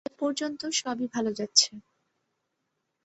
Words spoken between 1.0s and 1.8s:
ভাল যাচ্ছে।